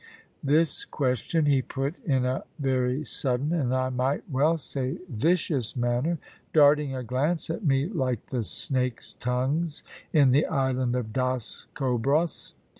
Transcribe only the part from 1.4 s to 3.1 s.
he put in a very